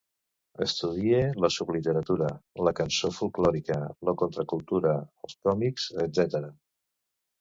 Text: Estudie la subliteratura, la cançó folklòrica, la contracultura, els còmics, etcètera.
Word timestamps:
Estudie 0.65 1.19
la 1.43 1.49
subliteratura, 1.57 2.29
la 2.67 2.73
cançó 2.81 3.11
folklòrica, 3.19 3.77
la 4.09 4.17
contracultura, 4.23 4.95
els 5.29 5.37
còmics, 5.49 5.87
etcètera. 6.07 6.51